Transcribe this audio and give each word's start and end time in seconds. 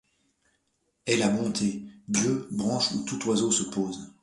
Est 1.05 1.15
la 1.15 1.29
bonté. 1.29 1.83
Dieu, 2.07 2.47
branche 2.49 2.91
où 2.93 3.03
tout 3.03 3.23
oiseau 3.29 3.51
se 3.51 3.61
pose! 3.69 3.99